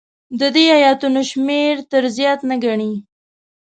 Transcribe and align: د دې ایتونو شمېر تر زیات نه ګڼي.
د 0.39 0.41
دې 0.55 0.65
ایتونو 0.85 1.21
شمېر 1.31 1.73
تر 1.91 2.03
زیات 2.17 2.39
نه 2.49 2.55
ګڼي. 2.63 2.93